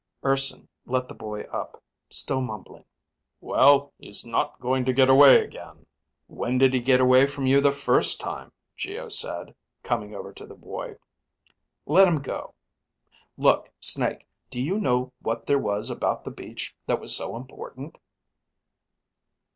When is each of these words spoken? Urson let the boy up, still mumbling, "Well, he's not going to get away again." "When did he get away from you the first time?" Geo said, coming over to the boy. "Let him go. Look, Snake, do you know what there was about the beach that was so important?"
Urson 0.25 0.67
let 0.87 1.07
the 1.07 1.13
boy 1.13 1.41
up, 1.53 1.79
still 2.09 2.41
mumbling, 2.41 2.85
"Well, 3.39 3.93
he's 3.99 4.25
not 4.25 4.59
going 4.59 4.83
to 4.85 4.93
get 4.93 5.11
away 5.11 5.43
again." 5.43 5.85
"When 6.25 6.57
did 6.57 6.73
he 6.73 6.79
get 6.81 6.99
away 6.99 7.27
from 7.27 7.45
you 7.45 7.61
the 7.61 7.71
first 7.71 8.19
time?" 8.19 8.51
Geo 8.75 9.09
said, 9.09 9.53
coming 9.83 10.15
over 10.15 10.33
to 10.33 10.47
the 10.47 10.55
boy. 10.55 10.95
"Let 11.85 12.07
him 12.07 12.19
go. 12.19 12.55
Look, 13.37 13.69
Snake, 13.79 14.25
do 14.49 14.59
you 14.59 14.79
know 14.79 15.13
what 15.21 15.45
there 15.45 15.59
was 15.59 15.91
about 15.91 16.23
the 16.23 16.31
beach 16.31 16.75
that 16.87 16.99
was 16.99 17.15
so 17.15 17.35
important?" 17.35 17.99